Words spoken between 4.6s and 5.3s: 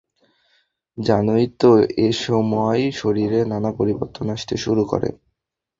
শুরু করে।